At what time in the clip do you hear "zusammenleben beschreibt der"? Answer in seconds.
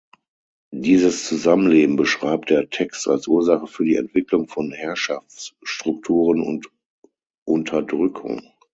1.27-2.67